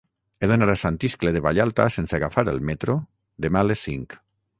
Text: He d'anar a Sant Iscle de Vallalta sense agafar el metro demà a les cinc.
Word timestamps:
He 0.37 0.47
d'anar 0.51 0.67
a 0.73 0.75
Sant 0.83 0.95
Iscle 1.09 1.33
de 1.35 1.43
Vallalta 1.47 1.85
sense 1.97 2.17
agafar 2.19 2.45
el 2.55 2.57
metro 2.71 2.97
demà 3.47 3.63
a 3.63 3.69
les 3.69 3.85
cinc. 3.91 4.17